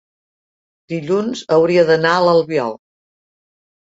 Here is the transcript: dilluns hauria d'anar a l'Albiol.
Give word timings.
dilluns 0.93 1.43
hauria 1.57 1.83
d'anar 1.89 2.13
a 2.13 2.23
l'Albiol. 2.27 2.73